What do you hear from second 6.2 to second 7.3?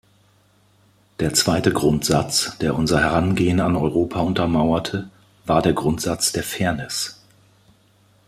der Fairness.